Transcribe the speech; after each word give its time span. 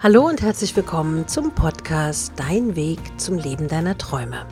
Hallo 0.00 0.26
und 0.26 0.42
herzlich 0.42 0.76
willkommen 0.76 1.26
zum 1.28 1.54
Podcast 1.54 2.32
Dein 2.36 2.76
Weg 2.76 2.98
zum 3.16 3.38
Leben 3.38 3.68
deiner 3.68 3.96
Träume. 3.96 4.44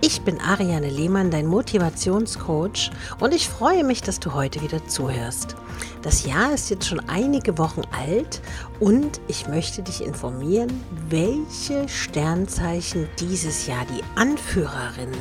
Ich 0.00 0.22
bin 0.22 0.40
Ariane 0.40 0.90
Lehmann, 0.90 1.30
dein 1.30 1.46
Motivationscoach 1.46 2.90
und 3.20 3.32
ich 3.32 3.48
freue 3.48 3.84
mich, 3.84 4.02
dass 4.02 4.18
du 4.18 4.32
heute 4.34 4.60
wieder 4.60 4.84
zuhörst. 4.88 5.54
Das 6.02 6.26
Jahr 6.26 6.52
ist 6.52 6.70
jetzt 6.70 6.86
schon 6.88 7.00
einige 7.08 7.58
Wochen 7.58 7.82
alt 7.92 8.40
und 8.80 9.20
ich 9.28 9.46
möchte 9.46 9.82
dich 9.82 10.04
informieren, 10.04 10.84
welche 11.08 11.88
Sternzeichen 11.88 13.08
dieses 13.20 13.68
Jahr 13.68 13.84
die 13.86 14.02
Anführerinnen 14.20 15.20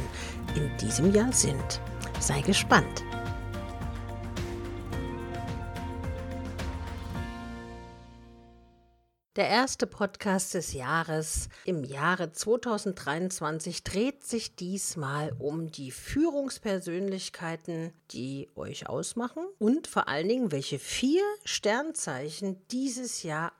in 0.55 0.71
diesem 0.81 1.13
Jahr 1.13 1.31
sind. 1.33 1.81
Sei 2.19 2.41
gespannt. 2.41 3.03
Der 9.37 9.49
erste 9.49 9.85
Podcast 9.85 10.55
des 10.55 10.73
Jahres. 10.73 11.49
Im 11.63 11.83
Jahre 11.83 12.31
2023 12.31 13.83
dreht 13.83 14.23
sich 14.23 14.55
diesmal 14.55 15.31
um 15.37 15.71
die 15.71 15.91
Führungspersönlichkeiten, 15.91 17.93
die 18.09 18.49
euch 18.55 18.89
ausmachen 18.89 19.43
und 19.59 19.85
vor 19.85 20.07
allen 20.07 20.27
Dingen, 20.27 20.51
welche 20.51 20.79
vier 20.79 21.21
Sternzeichen 21.43 22.57
dieses 22.71 23.21
Jahr 23.21 23.51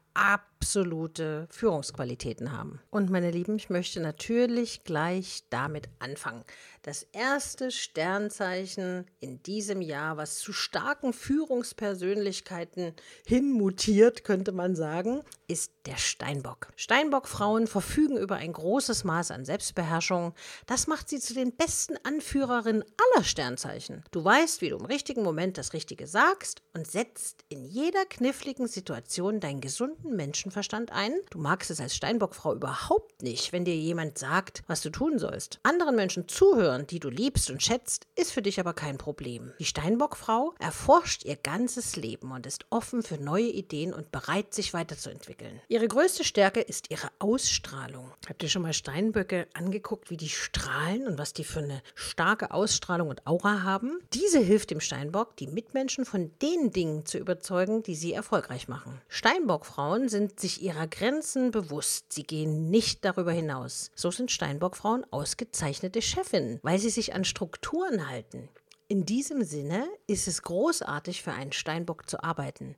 absolute 0.60 1.48
Führungsqualitäten 1.52 2.52
haben. 2.52 2.80
Und 2.90 3.12
meine 3.12 3.30
Lieben, 3.30 3.58
ich 3.58 3.70
möchte 3.70 4.00
natürlich 4.00 4.84
gleich 4.84 5.44
damit 5.50 5.88
anfangen. 6.00 6.44
Das 6.82 7.04
erste 7.12 7.70
Sternzeichen 7.70 9.06
in 9.20 9.44
diesem 9.44 9.82
Jahr, 9.82 10.18
was 10.18 10.40
zu 10.40 10.54
starken 10.54 11.14
Führungspersönlichkeiten 11.14 12.94
hinmutiert, 13.26 14.24
könnte 14.24 14.52
man 14.52 14.76
sagen, 14.76 15.22
ist 15.48 15.72
der 15.86 15.98
Steinbock. 15.98 16.70
Steinbock-Frauen 16.76 17.68
verfügen 17.68 18.18
über 18.18 18.36
ein 18.36 18.52
großes 18.52 19.04
Maß 19.04 19.32
an 19.32 19.46
Selbstbeherrschung. 19.46 20.34
Das 20.66 20.88
macht 20.88 21.08
sie 21.10 21.20
zu 21.20 21.34
den 21.34 21.56
besten 21.56 21.96
Anführerinnen 22.04 22.84
aller 22.84 23.24
Sternzeichen. 23.24 24.04
Du 24.12 24.24
weißt, 24.24 24.62
wie 24.62 24.70
du 24.70 24.78
im 24.78 24.86
richtigen 24.86 25.24
Moment 25.24 25.58
das 25.58 25.74
Richtige 25.74 26.08
sagst 26.08 26.62
und 26.74 26.90
setzt 26.90 27.46
in 27.50 27.64
jeder 27.64 28.06
kniffligen 28.06 28.68
Situation 28.68 29.40
deinen 29.40 29.62
gesunden 29.62 30.16
Menschenverstand 30.58 30.92
ein. 30.92 31.14
Du 31.30 31.38
magst 31.38 31.70
es 31.70 31.80
als 31.80 31.96
Steinbockfrau 31.96 32.56
überhaupt 32.56 33.22
nicht, 33.22 33.54
wenn 33.54 33.64
dir 33.64 33.76
jemand 33.76 34.18
sagt, 34.18 34.64
was 34.66 34.82
du 34.82 34.90
tun 34.90 35.20
sollst. 35.20 35.60
Anderen 35.62 35.96
Menschen 35.96 36.28
zuhören, 36.28 36.88
die 36.88 37.00
du 37.00 37.10
liebst 37.10 37.52
und 37.52 37.62
schätzt, 37.62 38.08
ist 38.16 38.32
für 38.32 38.42
dich 38.42 38.60
aber 38.60 38.74
kein 38.74 38.98
Problem. 38.98 39.54
Die 39.60 39.66
Steinbockfrau 39.66 40.56
erforscht 40.60 41.26
ihr 41.26 41.36
ganzes 41.36 41.96
Leben 41.96 42.32
und 42.32 42.48
ist 42.48 42.66
offen 42.72 43.04
für 43.04 43.18
neue 43.18 43.50
Ideen 43.50 43.94
und 43.94 44.12
bereit, 44.12 44.54
sich 44.54 44.74
weiterzuentwickeln. 44.74 45.62
Ihre 45.68 45.88
größte 45.88 46.24
Stärke 46.24 46.62
ist 46.62 46.90
ihre 46.90 47.10
Ausstrahlung. 47.20 48.12
Habt 48.28 48.42
ihr 48.42 48.50
schon 48.50 48.64
mal 48.64 48.74
Steinböcke 48.74 49.48
angeguckt, 49.54 50.10
wie 50.10 50.18
die 50.18 50.30
strahlen 50.30 51.06
und 51.08 51.20
was 51.20 51.34
die 51.34 51.44
für 51.44 51.60
eine 51.60 51.84
starke 51.94 52.52
Ausstrahlung 52.52 53.10
und 53.10 53.28
Aura 53.28 53.62
haben? 53.62 54.00
Diese 54.14 54.40
hilft 54.40 54.72
dem 54.72 54.80
Steinbock, 54.80 55.36
die 55.38 55.48
Mitmenschen 55.48 56.06
von 56.06 56.32
den 56.42 56.72
Dingen 56.72 57.06
zu 57.06 57.20
überzeugen, 57.20 57.84
die 57.84 57.96
sie 57.96 58.14
erfolgreich 58.14 58.68
machen. 58.68 59.00
Steinbockfrauen 59.08 60.10
sind 60.10 60.37
sich 60.40 60.62
ihrer 60.62 60.88
Grenzen 60.88 61.52
bewusst. 61.52 62.14
Sie 62.14 62.24
gehen 62.24 62.70
nicht 62.70 63.06
darüber 63.06 63.32
hinaus. 63.32 63.92
So 63.96 64.12
sind 64.12 64.32
Steinbockfrauen 64.32 65.06
ausgezeichnete 65.12 66.02
Chefinnen, 66.02 66.60
weil 66.64 66.80
sie 66.80 66.90
sich 66.90 67.14
an 67.14 67.26
Strukturen 67.26 68.10
halten. 68.10 68.50
In 68.90 69.06
diesem 69.06 69.44
Sinne 69.44 69.86
ist 70.08 70.28
es 70.28 70.44
großartig 70.44 71.22
für 71.22 71.34
einen 71.34 71.52
Steinbock 71.52 72.10
zu 72.10 72.24
arbeiten. 72.24 72.76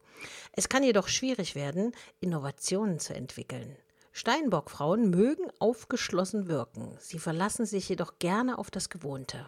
Es 0.53 0.67
kann 0.67 0.83
jedoch 0.83 1.07
schwierig 1.07 1.53
werden, 1.53 1.91
Innovationen 2.19 2.99
zu 2.99 3.13
entwickeln. 3.13 3.77
Steinbockfrauen 4.11 5.11
mögen 5.11 5.45
aufgeschlossen 5.59 6.47
wirken, 6.47 6.97
sie 6.99 7.19
verlassen 7.19 7.66
sich 7.66 7.88
jedoch 7.89 8.17
gerne 8.17 8.57
auf 8.57 8.71
das 8.71 8.89
Gewohnte. 8.89 9.47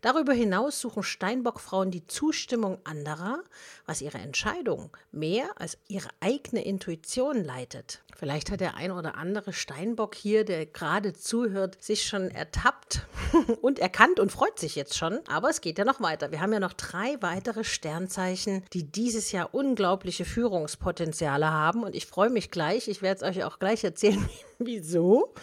Darüber 0.00 0.32
hinaus 0.32 0.80
suchen 0.80 1.02
Steinbockfrauen 1.02 1.90
die 1.90 2.06
Zustimmung 2.06 2.78
anderer, 2.84 3.42
was 3.86 4.02
ihre 4.02 4.18
Entscheidung 4.18 4.96
mehr 5.12 5.48
als 5.56 5.78
ihre 5.88 6.08
eigene 6.20 6.64
Intuition 6.64 7.44
leitet. 7.44 8.02
Vielleicht 8.16 8.50
hat 8.50 8.60
der 8.60 8.76
ein 8.76 8.92
oder 8.92 9.16
andere 9.16 9.52
Steinbock 9.52 10.14
hier, 10.14 10.46
der 10.46 10.64
gerade 10.64 11.12
zuhört, 11.12 11.82
sich 11.82 12.04
schon 12.04 12.30
ertappt 12.30 13.06
und 13.60 13.78
erkannt 13.78 14.20
und 14.20 14.32
freut 14.32 14.58
sich 14.58 14.74
jetzt 14.74 14.96
schon. 14.96 15.20
Aber 15.28 15.50
es 15.50 15.60
geht 15.60 15.78
ja 15.78 15.84
noch 15.84 16.00
weiter. 16.00 16.32
Wir 16.32 16.40
haben 16.40 16.52
ja 16.52 16.60
noch 16.60 16.72
drei 16.72 17.20
weitere 17.20 17.62
Sternzeichen, 17.62 18.64
die 18.72 18.90
dieses 18.90 19.32
Jahr 19.32 19.52
unglaubliche 19.52 20.24
Führungspotenziale 20.24 21.50
haben. 21.50 21.82
Und 21.82 21.94
ich 21.94 22.06
freue 22.06 22.30
mich 22.30 22.50
gleich. 22.50 22.88
Ich 22.88 23.02
werde 23.02 23.22
es 23.22 23.36
euch 23.36 23.44
auch 23.44 23.58
gleich 23.58 23.84
erzählen, 23.84 24.26
wieso. 24.58 25.34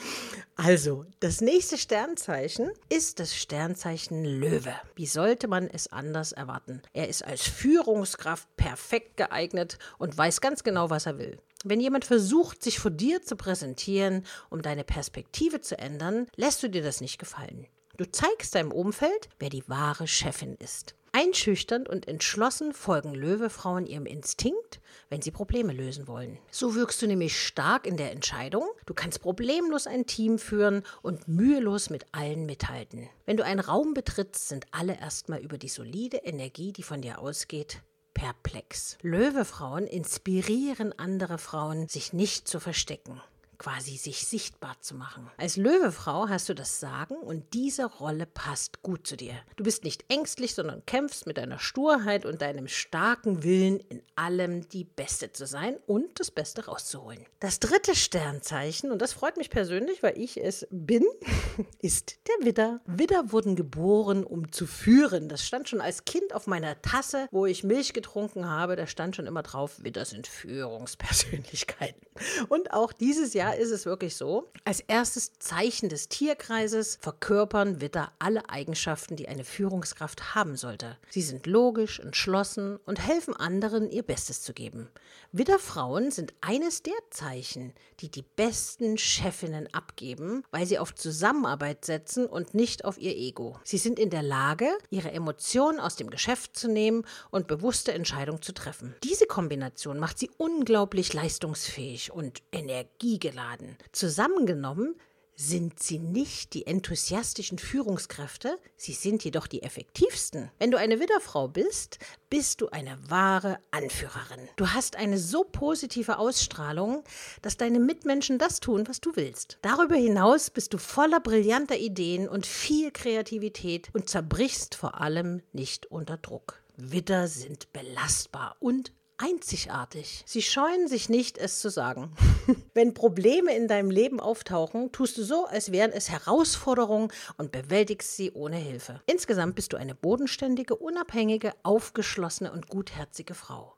Also, 0.56 1.06
das 1.20 1.42
nächste 1.42 1.78
Sternzeichen 1.78 2.72
ist 2.90 3.20
das 3.20 3.36
Sternzeichen 3.36 4.24
Löwe. 4.24 4.74
Wie 4.96 5.06
sollte 5.06 5.48
man 5.48 5.68
es 5.68 5.88
anders 5.88 6.32
erwarten? 6.32 6.82
Er 6.94 7.10
ist 7.10 7.24
als 7.24 7.48
Führungskraft 7.48 8.48
perfekt 8.56 9.18
geeignet 9.18 9.78
und 9.98 10.18
weiß 10.18 10.42
ganz 10.42 10.64
genau, 10.64 10.90
was 10.90 11.06
er 11.06 11.18
will. 11.18 11.40
Wenn 11.64 11.80
jemand 11.80 12.06
versucht, 12.06 12.62
sich 12.62 12.80
vor 12.80 12.92
dir 12.92 13.22
zu 13.22 13.36
präsentieren, 13.36 14.26
um 14.50 14.62
deine 14.62 14.84
Perspektive 14.84 15.62
zu 15.62 15.78
ändern, 15.78 16.28
lässt 16.36 16.62
du 16.62 16.70
dir 16.70 16.84
das 16.84 17.00
nicht 17.00 17.20
gefallen. 17.20 17.68
Du 17.98 18.10
zeigst 18.10 18.56
deinem 18.56 18.72
Umfeld, 18.72 19.30
wer 19.40 19.50
die 19.50 19.68
wahre 19.70 20.08
Chefin 20.08 20.56
ist. 20.56 20.96
Einschüchternd 21.14 21.88
und 21.88 22.08
entschlossen 22.08 22.74
folgen 22.74 23.14
Löwefrauen 23.14 23.86
ihrem 23.86 24.08
Instinkt, 24.08 24.82
wenn 25.10 25.22
sie 25.22 25.30
Probleme 25.30 25.72
lösen 25.72 26.08
wollen. 26.08 26.40
So 26.52 26.74
wirkst 26.74 27.02
du 27.02 27.08
nämlich 27.08 27.40
stark 27.40 27.86
in 27.86 27.98
der 27.98 28.12
Entscheidung, 28.12 28.68
du 28.88 28.96
kannst 28.96 29.22
problemlos 29.22 29.86
ein 29.86 30.08
Team 30.08 30.40
führen 30.40 30.84
und 31.04 31.28
mühelos 31.28 31.92
mit 31.92 32.08
allen 32.12 32.48
mithalten. 32.48 33.10
Wenn 33.26 33.38
du 33.38 33.46
einen 33.46 33.60
Raum 33.60 33.94
betrittst, 33.94 34.50
sind 34.50 34.66
alle 34.72 35.00
erstmal 35.00 35.40
über 35.40 35.60
die 35.60 35.70
solide 35.70 36.18
Energie, 36.18 36.74
die 36.74 36.84
von 36.84 37.02
dir 37.02 37.20
ausgeht, 37.20 37.84
perplex. 38.16 38.98
Löwefrauen 39.04 39.86
inspirieren 39.86 40.98
andere 40.98 41.38
Frauen, 41.38 41.88
sich 41.88 42.12
nicht 42.12 42.48
zu 42.48 42.60
verstecken 42.60 43.22
quasi 43.58 43.98
sich 43.98 44.28
sichtbar 44.28 44.76
zu 44.82 44.96
machen. 44.96 45.30
Als 45.38 45.58
Löwefrau 45.58 46.28
hast 46.30 46.50
du 46.50 46.54
das 46.54 46.80
Sagen 46.80 47.16
und 47.16 47.54
diese 47.54 47.86
Rolle 47.86 48.26
passt 48.26 48.82
gut 48.82 49.08
zu 49.08 49.16
dir. 49.16 49.36
Du 49.56 49.64
bist 49.64 49.84
nicht 49.84 50.06
ängstlich, 50.10 50.54
sondern 50.56 50.86
kämpfst 50.86 51.28
mit 51.28 51.38
deiner 51.38 51.60
Sturheit 51.60 52.26
und 52.26 52.42
deinem 52.42 52.68
starken 52.68 53.44
Willen, 53.44 53.80
in 53.80 54.02
allem 54.16 54.68
die 54.70 54.84
Beste 54.84 55.32
zu 55.32 55.46
sein 55.46 55.78
und 55.88 56.20
das 56.20 56.32
Beste 56.32 56.66
rauszuholen. 56.66 57.26
Das 57.40 57.60
dritte 57.60 57.96
Sternzeichen, 57.96 58.92
und 58.92 59.02
das 59.02 59.14
freut 59.14 59.38
mich 59.38 59.50
persönlich, 59.50 60.04
weil 60.04 60.18
ich 60.18 60.38
es 60.42 60.68
bin, 60.70 61.04
ist 61.82 62.18
der 62.28 62.46
Widder. 62.46 62.82
Widder 62.86 63.32
wurden 63.32 63.56
geboren, 63.56 64.24
um 64.24 64.52
zu 64.52 64.66
führen. 64.66 65.30
Das 65.30 65.46
stand 65.46 65.70
schon 65.70 65.82
als 65.82 66.06
Kind 66.06 66.34
auf 66.34 66.48
meiner 66.48 66.82
Tasse, 66.82 67.28
wo 67.32 67.46
ich 67.46 67.64
Milch 67.64 67.94
getrunken 67.94 68.50
habe. 68.50 68.76
Da 68.76 68.88
stand 68.88 69.16
schon 69.16 69.28
immer 69.28 69.44
drauf, 69.44 69.84
Widder 69.84 70.06
sind 70.06 70.28
Führungspersönlichkeiten. 70.28 72.02
Und 72.50 72.74
auch 72.74 72.94
dieses 72.94 73.34
Jahr 73.34 73.43
ist 73.52 73.72
es 73.72 73.86
wirklich 73.86 74.16
so. 74.16 74.52
Als 74.64 74.80
erstes 74.80 75.34
Zeichen 75.40 75.90
des 75.90 76.08
Tierkreises 76.08 76.98
verkörpern 77.02 77.82
Witter 77.82 78.14
alle 78.20 78.50
Eigenschaften, 78.50 79.16
die 79.16 79.28
eine 79.28 79.44
Führungskraft 79.44 80.36
haben 80.36 80.56
sollte. 80.56 80.98
Sie 81.10 81.22
sind 81.22 81.46
logisch, 81.46 82.00
entschlossen 82.00 82.78
und 82.86 83.06
helfen 83.06 83.36
anderen, 83.36 83.92
ihr 83.92 84.04
Bestes 84.04 84.42
zu 84.42 84.54
geben. 84.54 84.90
Widderfrauen 85.32 86.12
sind 86.12 86.34
eines 86.42 86.84
der 86.84 86.94
Zeichen, 87.10 87.74
die 88.00 88.10
die 88.10 88.22
besten 88.22 88.98
Chefinnen 88.98 89.68
abgeben, 89.74 90.44
weil 90.52 90.66
sie 90.66 90.80
auf 90.80 90.96
Zusammenarbeit 90.96 91.86
setzen 91.86 92.26
und 92.26 92.54
nicht 92.54 92.86
auf 92.86 92.98
ihr 92.98 93.16
Ego. 93.16 93.60
Sie 93.64 93.78
sind 93.78 94.00
in 94.00 94.10
der 94.10 94.24
Lage, 94.24 94.70
ihre 94.90 95.12
Emotionen 95.12 95.80
aus 95.80 95.96
dem 95.96 96.10
Geschäft 96.10 96.56
zu 96.56 96.68
nehmen 96.68 97.04
und 97.32 97.48
bewusste 97.48 97.94
Entscheidungen 97.94 98.42
zu 98.42 98.54
treffen. 98.54 98.96
Diese 99.04 99.26
Kombination 99.26 100.00
macht 100.00 100.20
sie 100.20 100.30
unglaublich 100.38 101.14
leistungsfähig 101.14 102.12
und 102.12 102.42
energiegeladen 102.52 103.33
geladen. 103.34 103.78
Zusammengenommen 103.92 104.96
sind 105.36 105.82
sie 105.82 105.98
nicht 105.98 106.54
die 106.54 106.68
enthusiastischen 106.68 107.58
Führungskräfte, 107.58 108.60
sie 108.78 108.94
sind 108.94 109.24
jedoch 109.24 109.48
die 109.48 109.64
effektivsten. 109.64 110.52
Wenn 110.60 110.70
du 110.70 110.78
eine 110.78 111.00
Widderfrau 111.00 111.48
bist, 111.48 111.98
bist 112.30 112.62
du 112.62 112.70
eine 112.70 113.00
wahre 113.10 113.58
Anführerin. 113.72 114.48
Du 114.58 114.68
hast 114.68 114.96
eine 114.96 115.18
so 115.18 115.44
positive 115.44 116.20
Ausstrahlung, 116.20 117.04
dass 117.42 117.58
deine 117.58 117.80
Mitmenschen 117.80 118.38
das 118.38 118.60
tun, 118.60 118.88
was 118.88 119.02
du 119.02 119.16
willst. 119.16 119.58
Darüber 119.64 119.96
hinaus 119.96 120.52
bist 120.52 120.72
du 120.76 120.78
voller 120.78 121.20
brillanter 121.20 121.78
Ideen 121.78 122.30
und 122.30 122.46
viel 122.46 122.92
Kreativität 122.92 123.90
und 123.94 124.10
zerbrichst 124.10 124.76
vor 124.76 125.02
allem 125.02 125.42
nicht 125.52 125.88
unter 125.88 126.18
Druck. 126.18 126.62
Widder 126.78 127.28
sind 127.28 127.74
belastbar 127.74 128.56
und 128.60 128.94
einzigartig. 129.18 130.24
Sie 130.26 130.42
scheuen 130.42 130.88
sich 130.88 131.10
nicht, 131.10 131.38
es 131.38 131.60
zu 131.60 131.70
sagen. 131.70 132.16
Wenn 132.74 132.94
Probleme 132.94 133.56
in 133.56 133.68
deinem 133.68 133.90
Leben 133.90 134.20
auftauchen, 134.20 134.92
tust 134.92 135.18
du 135.18 135.24
so, 135.24 135.46
als 135.46 135.72
wären 135.72 135.92
es 135.92 136.10
Herausforderungen 136.10 137.12
und 137.38 137.52
bewältigst 137.52 138.16
sie 138.16 138.32
ohne 138.32 138.58
Hilfe. 138.58 139.02
Insgesamt 139.06 139.56
bist 139.56 139.74
du 139.74 139.78
eine 139.78 139.96
bodenständige, 139.96 140.76
unabhängige, 140.76 141.54
aufgeschlossene 141.64 142.52
und 142.52 142.68
gutherzige 142.68 143.34
Frau. 143.34 143.76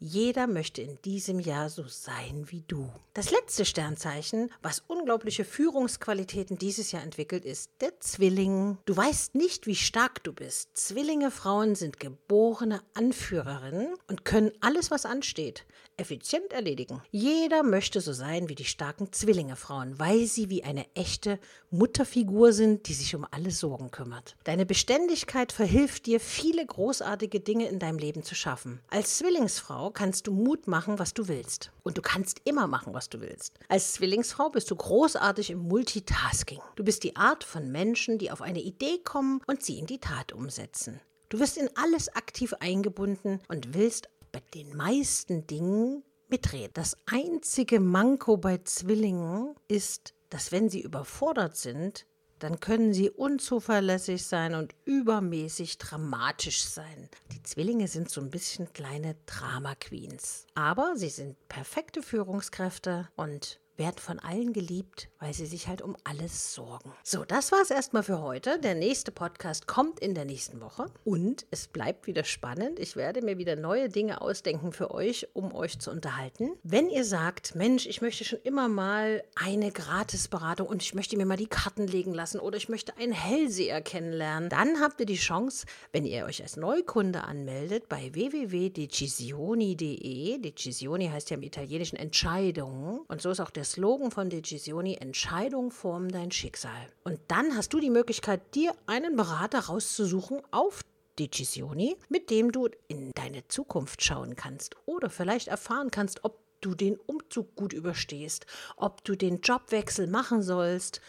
Jeder 0.00 0.46
möchte 0.46 0.80
in 0.80 0.96
diesem 1.02 1.40
Jahr 1.40 1.68
so 1.68 1.82
sein 1.88 2.44
wie 2.50 2.62
du. 2.68 2.88
Das 3.14 3.32
letzte 3.32 3.64
Sternzeichen, 3.64 4.48
was 4.62 4.84
unglaubliche 4.86 5.44
Führungsqualitäten 5.44 6.56
dieses 6.56 6.92
Jahr 6.92 7.02
entwickelt, 7.02 7.44
ist 7.44 7.72
der 7.80 7.98
Zwilling. 7.98 8.78
Du 8.84 8.96
weißt 8.96 9.34
nicht, 9.34 9.66
wie 9.66 9.74
stark 9.74 10.22
du 10.22 10.32
bist. 10.32 10.68
Zwillinge 10.74 11.32
Frauen 11.32 11.74
sind 11.74 11.98
geborene 11.98 12.80
Anführerinnen 12.94 13.96
und 14.06 14.24
können 14.24 14.52
alles, 14.60 14.92
was 14.92 15.04
ansteht, 15.04 15.66
effizient 15.96 16.52
erledigen. 16.52 17.02
Jeder 17.10 17.64
möchte 17.64 18.00
so 18.00 18.12
sein 18.12 18.48
wie 18.48 18.54
die 18.54 18.66
starken 18.66 19.12
Zwillinge 19.12 19.56
Frauen, 19.56 19.98
weil 19.98 20.26
sie 20.26 20.48
wie 20.48 20.62
eine 20.62 20.86
echte 20.94 21.40
Mutterfigur 21.70 22.52
sind, 22.52 22.86
die 22.86 22.94
sich 22.94 23.16
um 23.16 23.26
alle 23.28 23.50
Sorgen 23.50 23.90
kümmert. 23.90 24.36
Deine 24.44 24.64
Beständigkeit 24.64 25.50
verhilft 25.50 26.06
dir, 26.06 26.20
viele 26.20 26.64
großartige 26.64 27.40
Dinge 27.40 27.66
in 27.66 27.80
deinem 27.80 27.98
Leben 27.98 28.22
zu 28.22 28.36
schaffen. 28.36 28.80
Als 28.90 29.18
Zwillingsfrau 29.18 29.87
kannst 29.90 30.26
du 30.26 30.32
Mut 30.32 30.66
machen, 30.66 30.98
was 30.98 31.14
du 31.14 31.28
willst. 31.28 31.72
Und 31.82 31.98
du 31.98 32.02
kannst 32.02 32.40
immer 32.44 32.66
machen, 32.66 32.94
was 32.94 33.08
du 33.08 33.20
willst. 33.20 33.58
Als 33.68 33.92
Zwillingsfrau 33.94 34.50
bist 34.50 34.70
du 34.70 34.76
großartig 34.76 35.50
im 35.50 35.58
Multitasking. 35.60 36.60
Du 36.76 36.84
bist 36.84 37.04
die 37.04 37.16
Art 37.16 37.44
von 37.44 37.70
Menschen, 37.70 38.18
die 38.18 38.30
auf 38.30 38.42
eine 38.42 38.60
Idee 38.60 38.98
kommen 39.04 39.40
und 39.46 39.62
sie 39.62 39.78
in 39.78 39.86
die 39.86 40.00
Tat 40.00 40.32
umsetzen. 40.32 41.00
Du 41.28 41.38
wirst 41.40 41.58
in 41.58 41.68
alles 41.74 42.08
aktiv 42.14 42.54
eingebunden 42.60 43.40
und 43.48 43.74
willst 43.74 44.08
bei 44.32 44.40
den 44.54 44.76
meisten 44.76 45.46
Dingen 45.46 46.02
mitreden. 46.28 46.72
Das 46.74 46.96
einzige 47.06 47.80
Manko 47.80 48.36
bei 48.36 48.58
Zwillingen 48.58 49.54
ist, 49.68 50.14
dass 50.30 50.52
wenn 50.52 50.68
sie 50.68 50.80
überfordert 50.80 51.56
sind, 51.56 52.06
dann 52.38 52.60
können 52.60 52.92
sie 52.92 53.10
unzuverlässig 53.10 54.24
sein 54.24 54.54
und 54.54 54.74
übermäßig 54.84 55.78
dramatisch 55.78 56.62
sein. 56.64 57.08
Die 57.32 57.42
Zwillinge 57.42 57.88
sind 57.88 58.10
so 58.10 58.20
ein 58.20 58.30
bisschen 58.30 58.72
kleine 58.72 59.16
Drama 59.26 59.74
Queens. 59.74 60.46
Aber 60.54 60.94
sie 60.96 61.10
sind 61.10 61.36
perfekte 61.48 62.02
Führungskräfte 62.02 63.08
und 63.16 63.60
werden 63.78 63.98
von 63.98 64.18
allen 64.18 64.52
geliebt, 64.52 65.08
weil 65.20 65.32
sie 65.32 65.46
sich 65.46 65.68
halt 65.68 65.80
um 65.82 65.96
alles 66.04 66.52
sorgen. 66.52 66.92
So, 67.04 67.24
das 67.24 67.52
war 67.52 67.62
es 67.62 67.70
erstmal 67.70 68.02
für 68.02 68.20
heute. 68.20 68.58
Der 68.58 68.74
nächste 68.74 69.12
Podcast 69.12 69.68
kommt 69.68 70.00
in 70.00 70.14
der 70.14 70.24
nächsten 70.24 70.60
Woche 70.60 70.86
und 71.04 71.46
es 71.50 71.68
bleibt 71.68 72.08
wieder 72.08 72.24
spannend. 72.24 72.80
Ich 72.80 72.96
werde 72.96 73.22
mir 73.22 73.38
wieder 73.38 73.54
neue 73.56 73.88
Dinge 73.88 74.20
ausdenken 74.20 74.72
für 74.72 74.90
euch, 74.90 75.28
um 75.32 75.54
euch 75.54 75.78
zu 75.78 75.92
unterhalten. 75.92 76.50
Wenn 76.64 76.90
ihr 76.90 77.04
sagt, 77.04 77.54
Mensch, 77.54 77.86
ich 77.86 78.02
möchte 78.02 78.24
schon 78.24 78.40
immer 78.42 78.68
mal 78.68 79.22
eine 79.36 79.70
Gratisberatung 79.70 80.66
und 80.66 80.82
ich 80.82 80.94
möchte 80.94 81.16
mir 81.16 81.26
mal 81.26 81.36
die 81.36 81.46
Karten 81.46 81.86
legen 81.86 82.14
lassen 82.14 82.40
oder 82.40 82.56
ich 82.56 82.68
möchte 82.68 82.96
einen 82.96 83.12
Hellseher 83.12 83.80
kennenlernen, 83.80 84.50
dann 84.50 84.80
habt 84.80 84.98
ihr 85.00 85.06
die 85.06 85.14
Chance, 85.14 85.66
wenn 85.92 86.04
ihr 86.04 86.24
euch 86.24 86.42
als 86.42 86.56
Neukunde 86.56 87.22
anmeldet, 87.22 87.88
bei 87.88 88.12
www.decisioni.de. 88.12 90.38
Decisioni 90.38 91.06
heißt 91.08 91.30
ja 91.30 91.36
im 91.36 91.44
Italienischen 91.44 91.94
Entscheidungen 91.96 93.02
und 93.06 93.22
so 93.22 93.30
ist 93.30 93.38
auch 93.40 93.50
der 93.50 93.67
Slogan 93.72 94.10
von 94.10 94.30
Decisioni, 94.30 94.96
Entscheidung 94.96 95.70
formen 95.70 96.10
dein 96.10 96.30
Schicksal. 96.30 96.88
Und 97.04 97.20
dann 97.28 97.54
hast 97.56 97.72
du 97.72 97.80
die 97.80 97.90
Möglichkeit, 97.90 98.54
dir 98.54 98.72
einen 98.86 99.16
Berater 99.16 99.60
rauszusuchen 99.60 100.40
auf 100.50 100.82
Decisioni, 101.18 101.96
mit 102.08 102.30
dem 102.30 102.52
du 102.52 102.68
in 102.86 103.10
deine 103.14 103.46
Zukunft 103.48 104.02
schauen 104.02 104.36
kannst 104.36 104.76
oder 104.86 105.10
vielleicht 105.10 105.48
erfahren 105.48 105.90
kannst, 105.90 106.24
ob 106.24 106.38
du 106.60 106.74
den 106.74 106.96
Umzug 106.96 107.54
gut 107.56 107.72
überstehst, 107.72 108.46
ob 108.76 109.04
du 109.04 109.14
den 109.14 109.40
Jobwechsel 109.40 110.06
machen 110.06 110.42
sollst 110.42 111.00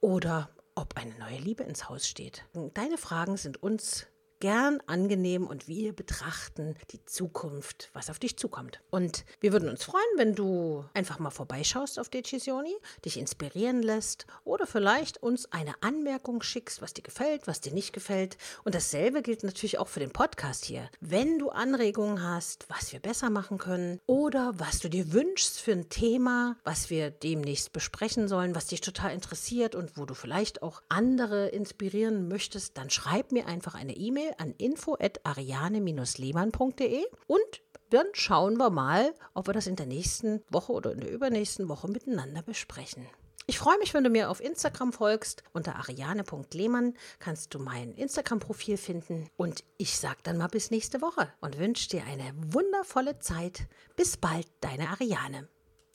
oder 0.00 0.50
ob 0.74 0.96
eine 0.96 1.14
neue 1.18 1.38
Liebe 1.38 1.62
ins 1.62 1.88
Haus 1.88 2.08
steht. 2.08 2.44
Deine 2.74 2.98
Fragen 2.98 3.36
sind 3.36 3.62
uns 3.62 4.06
gern 4.40 4.80
angenehm 4.86 5.46
und 5.46 5.68
wir 5.68 5.92
betrachten 5.92 6.76
die 6.90 7.04
Zukunft, 7.04 7.90
was 7.92 8.10
auf 8.10 8.18
dich 8.18 8.36
zukommt. 8.36 8.80
Und 8.90 9.24
wir 9.40 9.52
würden 9.52 9.68
uns 9.68 9.84
freuen, 9.84 10.02
wenn 10.16 10.34
du 10.34 10.84
einfach 10.94 11.18
mal 11.18 11.30
vorbeischaust 11.30 11.98
auf 11.98 12.08
Decisioni, 12.08 12.76
dich 13.04 13.18
inspirieren 13.18 13.82
lässt 13.82 14.26
oder 14.44 14.66
vielleicht 14.66 15.22
uns 15.22 15.52
eine 15.52 15.74
Anmerkung 15.82 16.42
schickst, 16.42 16.80
was 16.82 16.94
dir 16.94 17.02
gefällt, 17.02 17.46
was 17.46 17.60
dir 17.60 17.72
nicht 17.72 17.92
gefällt. 17.92 18.36
Und 18.64 18.74
dasselbe 18.74 19.22
gilt 19.22 19.42
natürlich 19.42 19.78
auch 19.78 19.88
für 19.88 20.00
den 20.00 20.12
Podcast 20.12 20.64
hier. 20.64 20.88
Wenn 21.00 21.38
du 21.38 21.50
Anregungen 21.50 22.22
hast, 22.22 22.66
was 22.68 22.92
wir 22.92 23.00
besser 23.00 23.30
machen 23.30 23.58
können 23.58 24.00
oder 24.06 24.54
was 24.58 24.78
du 24.78 24.88
dir 24.88 25.12
wünschst 25.12 25.60
für 25.60 25.72
ein 25.72 25.88
Thema, 25.88 26.56
was 26.64 26.90
wir 26.90 27.10
demnächst 27.10 27.72
besprechen 27.72 28.28
sollen, 28.28 28.54
was 28.54 28.66
dich 28.66 28.80
total 28.80 29.12
interessiert 29.12 29.74
und 29.74 29.96
wo 29.96 30.04
du 30.04 30.14
vielleicht 30.14 30.62
auch 30.62 30.82
andere 30.88 31.48
inspirieren 31.48 32.28
möchtest, 32.28 32.76
dann 32.78 32.90
schreib 32.90 33.32
mir 33.32 33.46
einfach 33.46 33.74
eine 33.74 33.96
E-Mail 33.96 34.27
Mail 34.28 34.34
an 34.38 34.54
info@ariane-lehmann.de 34.58 37.04
und 37.26 37.62
dann 37.90 38.06
schauen 38.12 38.56
wir 38.58 38.70
mal, 38.70 39.12
ob 39.34 39.48
wir 39.48 39.54
das 39.54 39.66
in 39.66 39.74
der 39.76 39.86
nächsten 39.86 40.42
Woche 40.50 40.72
oder 40.72 40.92
in 40.92 41.00
der 41.00 41.10
übernächsten 41.10 41.68
Woche 41.68 41.88
miteinander 41.88 42.42
besprechen. 42.42 43.06
Ich 43.46 43.58
freue 43.58 43.78
mich, 43.78 43.94
wenn 43.94 44.04
du 44.04 44.10
mir 44.10 44.28
auf 44.28 44.42
Instagram 44.42 44.92
folgst. 44.92 45.42
Unter 45.54 45.76
ariane.lehmann 45.76 46.92
kannst 47.18 47.54
du 47.54 47.58
mein 47.58 47.94
Instagram-Profil 47.94 48.76
finden. 48.76 49.30
Und 49.38 49.64
ich 49.78 49.96
sage 49.96 50.18
dann 50.22 50.36
mal 50.36 50.48
bis 50.48 50.70
nächste 50.70 51.00
Woche 51.00 51.32
und 51.40 51.58
wünsche 51.58 51.88
dir 51.88 52.04
eine 52.04 52.34
wundervolle 52.52 53.20
Zeit. 53.20 53.66
Bis 53.96 54.18
bald, 54.18 54.46
deine 54.60 54.90
Ariane. 54.90 55.48